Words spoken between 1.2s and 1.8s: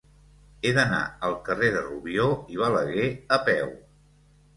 al carrer